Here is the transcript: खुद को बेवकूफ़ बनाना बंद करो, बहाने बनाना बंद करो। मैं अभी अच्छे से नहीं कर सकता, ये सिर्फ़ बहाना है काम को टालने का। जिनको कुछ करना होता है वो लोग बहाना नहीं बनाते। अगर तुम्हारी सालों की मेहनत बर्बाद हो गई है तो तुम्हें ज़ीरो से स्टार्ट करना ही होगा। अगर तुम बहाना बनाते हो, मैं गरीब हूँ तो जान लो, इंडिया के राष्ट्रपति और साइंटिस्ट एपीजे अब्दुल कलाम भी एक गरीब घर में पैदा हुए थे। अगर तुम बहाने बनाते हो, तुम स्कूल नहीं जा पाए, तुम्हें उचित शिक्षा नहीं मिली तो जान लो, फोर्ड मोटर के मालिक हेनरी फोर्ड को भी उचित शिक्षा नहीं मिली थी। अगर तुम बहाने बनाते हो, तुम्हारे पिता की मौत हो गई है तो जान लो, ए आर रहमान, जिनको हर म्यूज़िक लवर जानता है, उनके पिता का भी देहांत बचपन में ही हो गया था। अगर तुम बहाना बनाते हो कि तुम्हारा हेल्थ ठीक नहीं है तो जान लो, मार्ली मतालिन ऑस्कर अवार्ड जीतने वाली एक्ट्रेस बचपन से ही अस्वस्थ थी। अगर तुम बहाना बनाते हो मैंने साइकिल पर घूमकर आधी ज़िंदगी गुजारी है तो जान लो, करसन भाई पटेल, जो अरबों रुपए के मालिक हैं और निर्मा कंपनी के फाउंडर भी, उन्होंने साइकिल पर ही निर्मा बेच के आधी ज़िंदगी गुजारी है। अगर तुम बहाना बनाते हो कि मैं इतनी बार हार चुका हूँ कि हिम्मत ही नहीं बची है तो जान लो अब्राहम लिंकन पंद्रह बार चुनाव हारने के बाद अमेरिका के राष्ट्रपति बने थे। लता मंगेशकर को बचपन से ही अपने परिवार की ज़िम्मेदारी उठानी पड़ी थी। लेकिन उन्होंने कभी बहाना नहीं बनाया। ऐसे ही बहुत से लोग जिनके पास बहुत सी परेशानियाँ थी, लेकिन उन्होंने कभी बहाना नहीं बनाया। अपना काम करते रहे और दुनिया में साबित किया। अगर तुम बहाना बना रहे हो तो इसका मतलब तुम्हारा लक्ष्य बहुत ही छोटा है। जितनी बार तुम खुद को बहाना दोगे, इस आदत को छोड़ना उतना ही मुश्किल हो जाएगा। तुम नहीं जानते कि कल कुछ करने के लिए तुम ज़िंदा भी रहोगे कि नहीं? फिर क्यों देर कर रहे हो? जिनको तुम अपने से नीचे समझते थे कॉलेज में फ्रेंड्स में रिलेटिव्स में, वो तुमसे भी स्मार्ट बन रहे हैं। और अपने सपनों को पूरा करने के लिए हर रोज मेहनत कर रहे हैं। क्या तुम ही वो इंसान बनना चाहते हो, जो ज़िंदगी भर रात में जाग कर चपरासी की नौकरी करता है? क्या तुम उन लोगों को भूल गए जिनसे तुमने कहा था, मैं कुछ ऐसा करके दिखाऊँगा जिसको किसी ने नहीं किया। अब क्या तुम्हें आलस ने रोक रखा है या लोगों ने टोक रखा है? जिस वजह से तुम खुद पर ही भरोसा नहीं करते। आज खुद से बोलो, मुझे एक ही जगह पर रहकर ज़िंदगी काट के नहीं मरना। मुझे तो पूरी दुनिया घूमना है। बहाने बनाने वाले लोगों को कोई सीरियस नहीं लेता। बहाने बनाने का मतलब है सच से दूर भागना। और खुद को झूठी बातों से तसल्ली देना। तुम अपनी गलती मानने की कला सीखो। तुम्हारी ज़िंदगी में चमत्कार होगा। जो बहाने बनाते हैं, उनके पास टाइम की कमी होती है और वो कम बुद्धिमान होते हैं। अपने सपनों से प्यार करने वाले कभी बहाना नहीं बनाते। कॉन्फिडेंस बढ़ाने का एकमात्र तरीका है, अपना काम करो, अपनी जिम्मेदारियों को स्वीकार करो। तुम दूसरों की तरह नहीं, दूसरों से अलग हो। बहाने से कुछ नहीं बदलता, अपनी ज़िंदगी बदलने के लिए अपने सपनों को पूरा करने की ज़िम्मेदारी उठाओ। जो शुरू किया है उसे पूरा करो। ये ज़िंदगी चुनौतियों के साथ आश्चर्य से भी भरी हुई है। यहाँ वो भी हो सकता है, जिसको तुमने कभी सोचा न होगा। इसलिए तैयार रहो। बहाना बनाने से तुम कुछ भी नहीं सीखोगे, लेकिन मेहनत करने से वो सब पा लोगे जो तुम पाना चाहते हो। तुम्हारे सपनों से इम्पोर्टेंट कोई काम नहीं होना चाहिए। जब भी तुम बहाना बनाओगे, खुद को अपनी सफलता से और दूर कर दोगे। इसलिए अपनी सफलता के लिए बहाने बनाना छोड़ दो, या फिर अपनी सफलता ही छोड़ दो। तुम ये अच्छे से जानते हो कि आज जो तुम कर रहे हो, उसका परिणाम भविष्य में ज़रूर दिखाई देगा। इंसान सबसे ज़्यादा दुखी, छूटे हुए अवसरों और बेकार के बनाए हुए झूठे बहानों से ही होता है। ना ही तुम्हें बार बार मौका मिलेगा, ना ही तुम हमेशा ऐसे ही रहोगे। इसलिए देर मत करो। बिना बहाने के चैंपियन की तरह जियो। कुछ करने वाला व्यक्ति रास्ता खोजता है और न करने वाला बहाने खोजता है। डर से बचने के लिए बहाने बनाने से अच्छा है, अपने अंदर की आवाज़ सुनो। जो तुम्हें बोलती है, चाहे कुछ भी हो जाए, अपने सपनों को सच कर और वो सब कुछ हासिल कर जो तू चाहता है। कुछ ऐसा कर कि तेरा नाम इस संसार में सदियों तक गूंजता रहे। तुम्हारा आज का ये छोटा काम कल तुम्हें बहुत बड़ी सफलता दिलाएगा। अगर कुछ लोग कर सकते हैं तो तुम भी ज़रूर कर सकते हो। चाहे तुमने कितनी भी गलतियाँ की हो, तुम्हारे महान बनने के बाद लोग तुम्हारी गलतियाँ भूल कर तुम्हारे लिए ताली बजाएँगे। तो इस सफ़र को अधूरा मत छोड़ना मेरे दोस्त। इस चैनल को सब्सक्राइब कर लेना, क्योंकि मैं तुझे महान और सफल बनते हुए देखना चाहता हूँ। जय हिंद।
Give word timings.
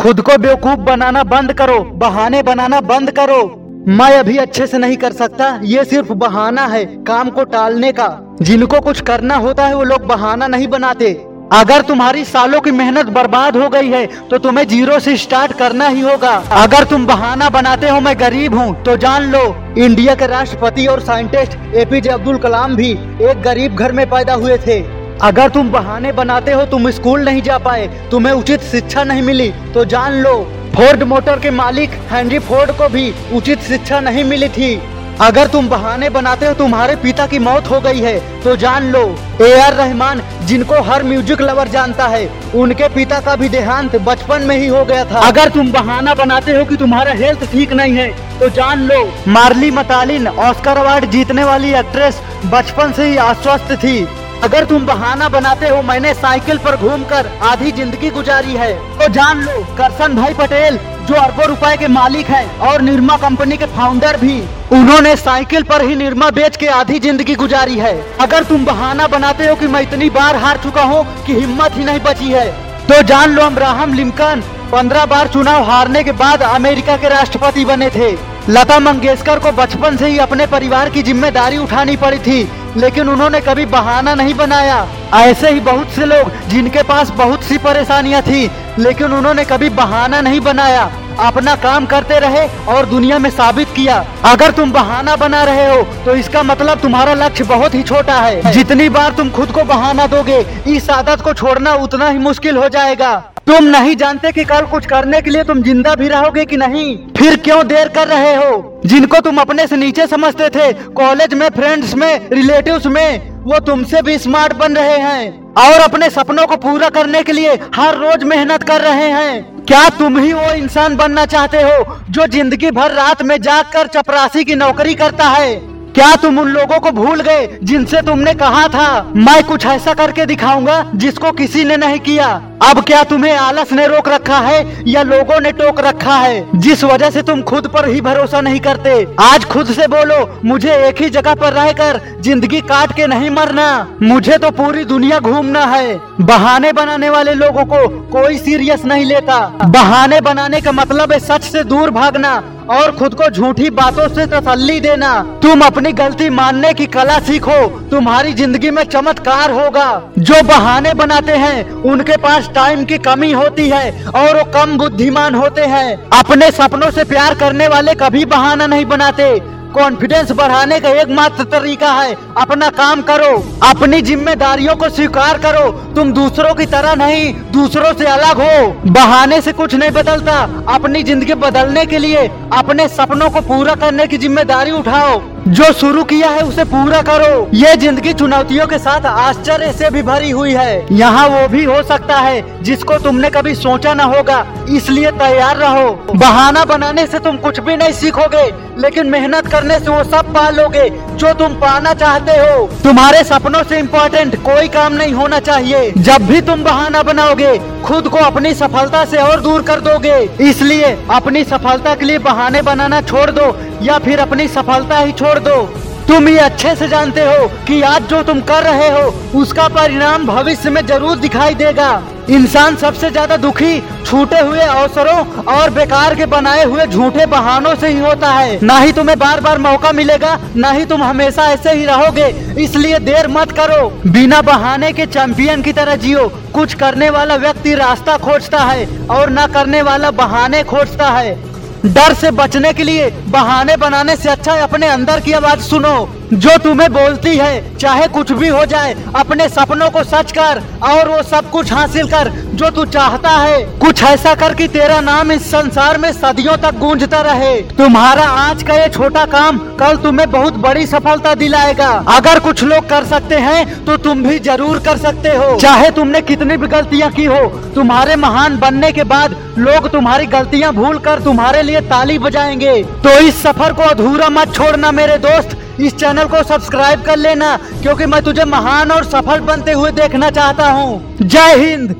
खुद 0.00 0.20
को 0.20 0.36
बेवकूफ़ 0.38 0.78
बनाना 0.80 1.22
बंद 1.24 1.52
करो, 1.52 1.78
बहाने 1.94 2.42
बनाना 2.42 2.80
बंद 2.82 3.10
करो। 3.10 3.40
मैं 3.88 4.08
अभी 4.18 4.36
अच्छे 4.36 4.66
से 4.66 4.78
नहीं 4.78 4.96
कर 4.96 5.12
सकता, 5.12 5.48
ये 5.64 5.84
सिर्फ़ 5.84 6.12
बहाना 6.14 6.64
है 6.66 6.84
काम 7.06 7.30
को 7.30 7.44
टालने 7.46 7.90
का। 7.92 8.06
जिनको 8.42 8.80
कुछ 8.80 9.00
करना 9.00 9.34
होता 9.36 9.66
है 9.66 9.74
वो 9.74 9.82
लोग 9.84 10.06
बहाना 10.06 10.46
नहीं 10.46 10.68
बनाते। 10.68 11.10
अगर 11.52 11.82
तुम्हारी 11.82 12.24
सालों 12.24 12.60
की 12.60 12.70
मेहनत 12.70 13.06
बर्बाद 13.08 13.56
हो 13.56 13.68
गई 13.68 13.90
है 13.90 14.06
तो 14.28 14.38
तुम्हें 14.38 14.66
ज़ीरो 14.68 14.98
से 14.98 15.16
स्टार्ट 15.16 15.52
करना 15.58 15.88
ही 15.88 16.00
होगा। 16.00 16.30
अगर 16.54 16.84
तुम 16.84 17.06
बहाना 17.06 17.48
बनाते 17.50 17.88
हो, 17.88 18.00
मैं 18.00 18.18
गरीब 18.20 18.54
हूँ 18.54 18.82
तो 18.84 18.96
जान 18.96 19.30
लो, 19.32 19.42
इंडिया 19.78 20.14
के 20.14 20.26
राष्ट्रपति 20.28 20.86
और 20.86 21.00
साइंटिस्ट 21.02 21.58
एपीजे 21.76 22.10
अब्दुल 22.10 22.38
कलाम 22.38 22.76
भी 22.76 22.90
एक 23.22 23.42
गरीब 23.42 23.76
घर 23.76 23.92
में 23.92 24.08
पैदा 24.10 24.34
हुए 24.34 24.58
थे। 24.58 24.78
अगर 25.22 25.48
तुम 25.48 25.70
बहाने 25.70 26.10
बनाते 26.12 26.52
हो, 26.52 26.64
तुम 26.66 26.90
स्कूल 26.90 27.24
नहीं 27.24 27.40
जा 27.42 27.56
पाए, 27.58 27.86
तुम्हें 28.10 28.32
उचित 28.34 28.60
शिक्षा 28.62 29.02
नहीं 29.04 29.22
मिली 29.22 29.50
तो 29.74 29.84
जान 29.86 30.14
लो, 30.14 30.32
फोर्ड 30.76 31.02
मोटर 31.02 31.38
के 31.40 31.50
मालिक 31.52 31.90
हेनरी 32.10 32.38
फोर्ड 32.40 32.70
को 32.72 32.88
भी 32.88 33.12
उचित 33.34 33.62
शिक्षा 33.62 33.98
नहीं 34.00 34.24
मिली 34.24 34.48
थी। 34.50 34.74
अगर 35.20 35.46
तुम 35.46 35.68
बहाने 35.68 36.08
बनाते 36.10 36.46
हो, 36.46 36.52
तुम्हारे 36.54 36.94
पिता 36.96 37.26
की 37.26 37.38
मौत 37.38 37.68
हो 37.70 37.80
गई 37.80 38.00
है 38.00 38.18
तो 38.42 38.54
जान 38.56 38.84
लो, 38.92 39.02
ए 39.40 39.52
आर 39.60 39.74
रहमान, 39.74 40.22
जिनको 40.46 40.80
हर 40.82 41.02
म्यूज़िक 41.04 41.40
लवर 41.40 41.68
जानता 41.68 42.06
है, 42.06 42.28
उनके 42.54 42.88
पिता 42.88 43.18
का 43.20 43.34
भी 43.36 43.48
देहांत 43.48 43.96
बचपन 43.98 44.42
में 44.42 44.56
ही 44.56 44.66
हो 44.66 44.84
गया 44.84 45.04
था। 45.04 45.20
अगर 45.28 45.48
तुम 45.50 45.72
बहाना 45.72 46.14
बनाते 46.14 46.52
हो 46.52 46.64
कि 46.64 46.76
तुम्हारा 46.76 47.12
हेल्थ 47.14 47.44
ठीक 47.52 47.72
नहीं 47.72 47.94
है 47.94 48.08
तो 48.38 48.48
जान 48.50 48.86
लो, 48.86 49.04
मार्ली 49.28 49.70
मतालिन 49.72 50.28
ऑस्कर 50.28 50.78
अवार्ड 50.78 51.10
जीतने 51.10 51.44
वाली 51.44 51.72
एक्ट्रेस 51.74 52.22
बचपन 52.46 52.92
से 52.92 53.04
ही 53.04 53.16
अस्वस्थ 53.18 53.74
थी। 53.74 54.06
अगर 54.44 54.64
तुम 54.64 54.84
बहाना 54.86 55.28
बनाते 55.28 55.68
हो 55.68 55.80
मैंने 55.82 56.12
साइकिल 56.14 56.58
पर 56.58 56.76
घूमकर 56.78 57.26
आधी 57.44 57.70
ज़िंदगी 57.72 58.10
गुजारी 58.10 58.54
है 58.54 58.72
तो 58.98 59.08
जान 59.12 59.40
लो, 59.40 59.60
करसन 59.78 60.14
भाई 60.16 60.34
पटेल, 60.34 60.78
जो 61.08 61.14
अरबों 61.14 61.46
रुपए 61.46 61.76
के 61.76 61.88
मालिक 61.88 62.26
हैं 62.26 62.58
और 62.60 62.82
निर्मा 62.82 63.16
कंपनी 63.18 63.56
के 63.56 63.66
फाउंडर 63.68 64.16
भी, 64.16 64.40
उन्होंने 64.72 65.14
साइकिल 65.16 65.62
पर 65.64 65.84
ही 65.84 65.96
निर्मा 65.96 66.30
बेच 66.30 66.56
के 66.56 66.66
आधी 66.70 66.98
ज़िंदगी 66.98 67.34
गुजारी 67.34 67.76
है। 67.78 67.94
अगर 68.20 68.44
तुम 68.44 68.64
बहाना 68.64 69.06
बनाते 69.08 69.46
हो 69.46 69.56
कि 69.56 69.66
मैं 69.66 69.82
इतनी 69.82 70.10
बार 70.10 70.36
हार 70.36 70.60
चुका 70.62 70.82
हूँ 70.84 71.04
कि 71.26 71.34
हिम्मत 71.34 71.76
ही 71.76 71.84
नहीं 71.84 72.00
बची 72.00 72.30
है 72.30 72.48
तो 72.86 73.02
जान 73.04 73.30
लो 73.30 73.42
अब्राहम 73.44 73.92
लिंकन 73.94 74.42
पंद्रह 74.72 75.04
बार 75.06 75.28
चुनाव 75.28 75.62
हारने 75.64 76.02
के 76.04 76.12
बाद 76.14 76.42
अमेरिका 76.44 76.96
के 76.96 77.08
राष्ट्रपति 77.08 77.64
बने 77.64 77.88
थे। 77.90 78.10
लता 78.48 78.78
मंगेशकर 78.80 79.38
को 79.38 79.52
बचपन 79.52 79.96
से 79.96 80.06
ही 80.08 80.18
अपने 80.18 80.46
परिवार 80.48 80.90
की 80.90 81.02
ज़िम्मेदारी 81.02 81.58
उठानी 81.58 81.96
पड़ी 81.96 82.18
थी। 82.20 82.42
लेकिन 82.76 83.08
उन्होंने 83.08 83.40
कभी 83.40 83.66
बहाना 83.66 84.14
नहीं 84.14 84.34
बनाया। 84.34 84.86
ऐसे 85.16 85.50
ही 85.50 85.60
बहुत 85.60 85.90
से 85.90 86.04
लोग 86.06 86.30
जिनके 86.48 86.82
पास 86.82 87.10
बहुत 87.16 87.42
सी 87.42 87.58
परेशानियाँ 87.58 88.22
थी, 88.22 88.50
लेकिन 88.78 89.12
उन्होंने 89.12 89.44
कभी 89.44 89.68
बहाना 89.70 90.20
नहीं 90.20 90.40
बनाया। 90.40 90.90
अपना 91.20 91.54
काम 91.56 91.86
करते 91.86 92.18
रहे 92.20 92.46
और 92.68 92.86
दुनिया 92.86 93.18
में 93.18 93.28
साबित 93.30 93.68
किया। 93.76 94.04
अगर 94.24 94.50
तुम 94.50 94.72
बहाना 94.72 95.16
बना 95.16 95.42
रहे 95.44 95.66
हो 95.66 95.82
तो 96.04 96.14
इसका 96.14 96.42
मतलब 96.42 96.80
तुम्हारा 96.80 97.14
लक्ष्य 97.16 97.44
बहुत 97.46 97.74
ही 97.74 97.82
छोटा 97.82 98.16
है। 98.16 98.52
जितनी 98.52 98.88
बार 98.88 99.12
तुम 99.12 99.30
खुद 99.30 99.50
को 99.50 99.64
बहाना 99.64 100.06
दोगे, 100.06 100.38
इस 100.68 100.88
आदत 100.90 101.20
को 101.20 101.32
छोड़ना 101.34 101.74
उतना 101.76 102.08
ही 102.08 102.18
मुश्किल 102.20 102.56
हो 102.56 102.68
जाएगा। 102.68 103.12
तुम 103.50 103.64
नहीं 103.64 103.94
जानते 103.96 104.30
कि 104.32 104.44
कल 104.44 104.66
कुछ 104.66 104.84
करने 104.86 105.20
के 105.22 105.30
लिए 105.30 105.44
तुम 105.44 105.62
ज़िंदा 105.62 105.94
भी 105.94 106.08
रहोगे 106.08 106.44
कि 106.44 106.56
नहीं? 106.56 106.96
फिर 107.16 107.36
क्यों 107.36 107.66
देर 107.68 107.88
कर 107.88 108.08
रहे 108.08 108.34
हो? 108.34 108.80
जिनको 108.86 109.20
तुम 109.20 109.38
अपने 109.38 109.66
से 109.66 109.76
नीचे 109.76 110.06
समझते 110.06 110.48
थे 110.48 110.72
कॉलेज 110.72 111.34
में 111.34 111.48
फ्रेंड्स 111.48 111.94
में 111.94 112.28
रिलेटिव्स 112.32 112.86
में, 112.86 113.30
वो 113.42 113.58
तुमसे 113.58 114.02
भी 114.02 114.16
स्मार्ट 114.18 114.52
बन 114.52 114.76
रहे 114.76 114.98
हैं। 114.98 115.54
और 115.54 115.80
अपने 115.80 116.10
सपनों 116.10 116.46
को 116.46 116.56
पूरा 116.56 116.88
करने 116.88 117.22
के 117.22 117.32
लिए 117.32 117.54
हर 117.74 117.96
रोज 117.96 118.24
मेहनत 118.24 118.62
कर 118.62 118.80
रहे 118.80 119.08
हैं। 119.08 119.64
क्या 119.64 119.88
तुम 119.88 120.18
ही 120.18 120.32
वो 120.32 120.52
इंसान 120.52 120.96
बनना 120.96 121.26
चाहते 121.26 121.62
हो, 121.62 121.96
जो 122.10 122.26
ज़िंदगी 122.26 122.70
भर 122.70 122.92
रात 122.92 123.22
में 123.22 123.40
जाग 123.42 123.64
कर 123.72 123.86
चपरासी 123.88 124.44
की 124.44 124.54
नौकरी 124.54 124.94
करता 124.94 125.24
है? 125.24 125.69
क्या 125.94 126.14
तुम 126.16 126.38
उन 126.38 126.48
लोगों 126.48 126.78
को 126.80 126.90
भूल 126.92 127.20
गए 127.20 127.46
जिनसे 127.62 128.00
तुमने 128.02 128.32
कहा 128.34 128.66
था, 128.68 129.12
मैं 129.16 129.42
कुछ 129.44 129.66
ऐसा 129.66 129.94
करके 129.94 130.26
दिखाऊँगा 130.26 130.82
जिसको 130.94 131.30
किसी 131.32 131.64
ने 131.64 131.76
नहीं 131.76 131.98
किया। 132.00 132.28
अब 132.62 132.82
क्या 132.84 133.02
तुम्हें 133.02 133.32
आलस 133.32 133.72
ने 133.72 133.86
रोक 133.86 134.08
रखा 134.08 134.38
है 134.38 134.84
या 134.86 135.02
लोगों 135.02 135.40
ने 135.40 135.52
टोक 135.52 135.80
रखा 135.80 136.16
है? 136.16 136.60
जिस 136.60 136.84
वजह 136.84 137.10
से 137.10 137.22
तुम 137.22 137.42
खुद 137.42 137.66
पर 137.66 137.88
ही 137.88 138.00
भरोसा 138.00 138.40
नहीं 138.40 138.60
करते। 138.60 138.92
आज 139.20 139.44
खुद 139.44 139.66
से 139.66 139.86
बोलो, 139.86 140.40
मुझे 140.44 140.74
एक 140.88 141.00
ही 141.02 141.08
जगह 141.10 141.34
पर 141.34 141.52
रहकर 141.52 142.00
ज़िंदगी 142.20 142.60
काट 142.60 142.92
के 142.96 143.06
नहीं 143.06 143.30
मरना। 143.30 143.96
मुझे 144.02 144.38
तो 144.38 144.50
पूरी 144.50 144.84
दुनिया 144.84 145.18
घूमना 145.18 145.64
है। 145.66 145.98
बहाने 146.20 146.72
बनाने 146.72 147.10
वाले 147.10 147.34
लोगों 147.34 147.64
को 147.64 147.88
कोई 148.10 148.38
सीरियस 148.38 148.84
नहीं 148.84 149.04
लेता। 149.04 149.40
बहाने 149.64 150.20
बनाने 150.20 150.60
का 150.60 150.72
मतलब 150.72 151.12
है 151.12 151.18
सच 151.18 151.42
से 151.42 151.64
दूर 151.64 151.90
भागना। 151.90 152.42
और 152.70 152.90
खुद 152.92 153.14
को 153.14 153.28
झूठी 153.28 153.70
बातों 153.72 154.06
से 154.08 154.26
तसल्ली 154.28 154.80
देना। 154.80 155.12
तुम 155.42 155.60
अपनी 155.60 155.92
गलती 155.92 156.28
मानने 156.30 156.72
की 156.72 156.86
कला 156.88 157.18
सीखो। 157.18 157.58
तुम्हारी 157.90 158.32
ज़िंदगी 158.32 158.70
में 158.70 158.82
चमत्कार 158.84 159.50
होगा। 159.52 159.86
जो 160.18 160.42
बहाने 160.48 160.94
बनाते 160.94 161.32
हैं, 161.34 161.70
उनके 161.84 162.16
पास 162.18 162.48
टाइम 162.54 162.84
की 162.84 162.98
कमी 163.00 163.32
होती 163.32 163.68
है 163.68 164.04
और 164.06 164.36
वो 164.36 164.44
कम 164.52 164.76
बुद्धिमान 164.78 165.34
होते 165.34 165.64
हैं। 165.66 165.96
अपने 166.18 166.50
सपनों 166.52 166.90
से 166.90 167.04
प्यार 167.04 167.34
करने 167.34 167.68
वाले 167.68 167.94
कभी 167.94 168.24
बहाना 168.26 168.66
नहीं 168.66 168.84
बनाते। 168.86 169.34
कॉन्फिडेंस 169.70 170.30
बढ़ाने 170.32 170.78
का 170.80 170.88
एकमात्र 171.00 171.44
तरीका 171.50 171.92
है, 171.92 172.14
अपना 172.38 172.68
काम 172.72 173.02
करो, 173.02 173.36
अपनी 173.64 174.00
जिम्मेदारियों 174.02 174.74
को 174.76 174.88
स्वीकार 174.90 175.38
करो। 175.38 175.70
तुम 175.94 176.12
दूसरों 176.12 176.54
की 176.54 176.66
तरह 176.66 176.94
नहीं, 176.96 177.32
दूसरों 177.52 177.92
से 177.94 178.06
अलग 178.08 178.40
हो। 178.40 178.90
बहाने 178.92 179.40
से 179.40 179.52
कुछ 179.52 179.74
नहीं 179.74 179.90
बदलता, 179.92 180.38
अपनी 180.68 181.02
ज़िंदगी 181.02 181.34
बदलने 181.36 181.84
के 181.86 181.98
लिए 181.98 182.26
अपने 182.52 182.88
सपनों 182.90 183.30
को 183.30 183.40
पूरा 183.48 183.74
करने 183.76 184.06
की 184.06 184.18
ज़िम्मेदारी 184.18 184.70
उठाओ। 184.72 185.18
जो 185.48 185.72
शुरू 185.72 186.02
किया 186.04 186.30
है 186.30 186.40
उसे 186.40 186.64
पूरा 186.66 187.00
करो। 187.02 187.48
ये 187.54 187.74
ज़िंदगी 187.76 188.12
चुनौतियों 188.12 188.66
के 188.66 188.78
साथ 188.78 189.06
आश्चर्य 189.06 189.72
से 189.72 189.90
भी 189.90 190.02
भरी 190.02 190.30
हुई 190.30 190.52
है। 190.52 190.86
यहाँ 190.92 191.26
वो 191.28 191.46
भी 191.48 191.64
हो 191.64 191.82
सकता 191.82 192.16
है, 192.16 192.62
जिसको 192.62 192.98
तुमने 192.98 193.30
कभी 193.30 193.54
सोचा 193.54 193.94
न 193.94 194.00
होगा। 194.10 194.44
इसलिए 194.70 195.10
तैयार 195.12 195.56
रहो। 195.56 195.90
बहाना 196.14 196.64
बनाने 196.64 197.06
से 197.06 197.18
तुम 197.18 197.36
कुछ 197.38 197.60
भी 197.60 197.76
नहीं 197.76 197.92
सीखोगे, 197.92 198.44
लेकिन 198.78 199.10
मेहनत 199.10 199.46
करने 199.46 199.78
से 199.78 199.90
वो 199.90 200.02
सब 200.06 200.32
पा 200.34 200.48
लोगे 200.50 200.88
जो 200.90 201.32
तुम 201.34 201.54
पाना 201.60 201.94
चाहते 201.94 202.32
हो। 202.32 202.66
तुम्हारे 202.82 203.22
सपनों 203.24 203.62
से 203.62 203.78
इम्पोर्टेंट 203.78 204.36
कोई 204.44 204.68
काम 204.68 204.92
नहीं 204.92 205.14
होना 205.14 205.38
चाहिए। 205.40 205.90
जब 205.98 206.26
भी 206.26 206.40
तुम 206.42 206.62
बहाना 206.64 207.02
बनाओगे, 207.02 207.56
खुद 207.84 208.08
को 208.08 208.18
अपनी 208.18 208.54
सफलता 208.54 209.04
से 209.04 209.16
और 209.18 209.40
दूर 209.40 209.62
कर 209.62 209.80
दोगे। 209.80 210.18
इसलिए 210.40 210.96
अपनी 211.10 211.44
सफलता 211.44 211.94
के 211.94 212.04
लिए 212.04 212.18
बहाने 212.20 212.62
बनाना 212.62 213.00
छोड़ 213.02 213.30
दो, 213.30 213.56
या 213.82 213.98
फिर 213.98 214.18
अपनी 214.20 214.46
सफलता 214.48 214.98
ही 214.98 215.12
छोड़ 215.30 215.38
दो। 215.40 215.62
तुम 216.06 216.28
ये 216.28 216.38
अच्छे 216.40 216.74
से 216.76 216.86
जानते 216.88 217.24
हो 217.24 217.46
कि 217.66 217.80
आज 217.84 218.06
जो 218.10 218.22
तुम 218.22 218.40
कर 218.42 218.62
रहे 218.62 218.88
हो, 218.90 219.10
उसका 219.40 219.66
परिणाम 219.70 220.26
भविष्य 220.26 220.70
में 220.70 220.86
ज़रूर 220.86 221.18
दिखाई 221.18 221.54
देगा। 221.54 221.90
इंसान 222.30 222.76
सबसे 222.76 223.10
ज़्यादा 223.10 223.36
दुखी, 223.36 223.80
छूटे 224.06 224.38
हुए 224.38 224.60
अवसरों 224.60 225.44
और 225.54 225.70
बेकार 225.70 226.14
के 226.14 226.26
बनाए 226.26 226.64
हुए 226.64 226.86
झूठे 226.86 227.26
बहानों 227.26 227.74
से 227.74 227.88
ही 227.88 227.98
होता 227.98 228.30
है। 228.30 228.58
ना 228.62 228.78
ही 228.78 228.92
तुम्हें 228.92 229.18
बार 229.18 229.40
बार 229.40 229.58
मौका 229.60 229.92
मिलेगा, 229.92 230.36
ना 230.56 230.70
ही 230.70 230.84
तुम 230.84 231.02
हमेशा 231.02 231.44
ऐसे 231.50 231.72
ही 231.72 231.84
रहोगे। 231.84 232.26
इसलिए 232.62 232.98
देर 233.00 233.28
मत 233.30 233.52
करो। 233.58 233.88
बिना 234.08 234.40
बहाने 234.42 234.92
के 234.92 235.06
चैंपियन 235.08 235.62
की 235.62 235.72
तरह 235.72 235.96
जियो। 235.96 236.26
कुछ 236.54 236.74
करने 236.74 237.10
वाला 237.10 237.36
व्यक्ति 237.36 237.74
रास्ता 237.76 238.16
खोजता 238.18 238.62
है 238.62 238.86
और 239.10 239.30
न 239.30 239.46
करने 239.54 239.82
वाला 239.82 240.10
बहाने 240.12 240.62
खोजता 240.64 241.10
है। 241.10 241.38
डर 241.84 242.14
से 242.14 242.30
बचने 242.30 242.72
के 242.72 242.84
लिए 242.84 243.10
बहाने 243.28 243.76
बनाने 243.76 244.16
से 244.16 244.28
अच्छा 244.28 244.52
है, 244.52 244.62
अपने 244.62 244.86
अंदर 244.88 245.20
की 245.20 245.32
आवाज़ 245.32 245.60
सुनो। 245.60 245.92
जो 246.32 246.56
तुम्हें 246.58 246.92
बोलती 246.92 247.36
है, 247.36 247.76
चाहे 247.76 248.06
कुछ 248.08 248.30
भी 248.32 248.48
हो 248.48 248.64
जाए, 248.66 248.94
अपने 249.16 249.48
सपनों 249.48 249.88
को 249.90 250.02
सच 250.04 250.32
कर 250.32 250.60
और 250.84 251.08
वो 251.08 251.22
सब 251.22 251.48
कुछ 251.50 251.72
हासिल 251.72 252.08
कर 252.08 252.28
जो 252.54 252.68
तू 252.70 252.84
चाहता 252.86 253.30
है। 253.30 253.62
कुछ 253.78 254.02
ऐसा 254.02 254.34
कर 254.34 254.54
कि 254.54 254.66
तेरा 254.68 255.00
नाम 255.00 255.32
इस 255.32 255.50
संसार 255.50 255.98
में 255.98 256.10
सदियों 256.12 256.56
तक 256.56 256.78
गूंजता 256.78 257.20
रहे। 257.22 257.54
तुम्हारा 257.76 258.24
आज 258.40 258.62
का 258.62 258.74
ये 258.74 258.88
छोटा 258.88 259.24
काम 259.26 259.58
कल 259.76 259.96
तुम्हें 259.96 260.30
बहुत 260.30 260.56
बड़ी 260.58 260.86
सफलता 260.86 261.34
दिलाएगा। 261.34 261.88
अगर 262.08 262.38
कुछ 262.40 262.62
लोग 262.64 262.88
कर 262.88 263.04
सकते 263.06 263.34
हैं 263.38 263.84
तो 263.84 263.96
तुम 263.98 264.22
भी 264.22 264.38
ज़रूर 264.40 264.78
कर 264.78 264.98
सकते 264.98 265.28
हो। 265.28 265.56
चाहे 265.58 265.90
तुमने 265.90 266.20
कितनी 266.22 266.56
भी 266.56 266.66
गलतियाँ 266.68 267.10
की 267.10 267.24
हो, 267.24 267.40
तुम्हारे 267.74 268.16
महान 268.18 268.58
बनने 268.58 268.92
के 268.92 269.04
बाद 269.04 269.36
लोग 269.58 269.90
तुम्हारी 269.92 270.26
गलतियाँ 270.28 270.72
भूल 270.74 270.98
कर 270.98 271.22
तुम्हारे 271.22 271.62
लिए 271.62 271.80
ताली 271.88 272.18
बजाएँगे। 272.18 272.82
तो 273.04 273.18
इस 273.20 273.42
सफ़र 273.42 273.72
को 273.72 273.82
अधूरा 273.84 274.28
मत 274.30 274.54
छोड़ना 274.54 274.92
मेरे 274.92 275.18
दोस्त। 275.20 275.56
इस 275.80 275.96
चैनल 275.96 276.24
को 276.24 276.42
सब्सक्राइब 276.44 277.02
कर 277.02 277.16
लेना, 277.16 277.56
क्योंकि 277.82 278.06
मैं 278.06 278.22
तुझे 278.22 278.44
महान 278.46 278.90
और 278.90 279.04
सफल 279.06 279.40
बनते 279.42 279.72
हुए 279.72 279.90
देखना 279.92 280.30
चाहता 280.30 280.70
हूँ। 280.70 281.16
जय 281.22 281.54
हिंद। 281.58 281.94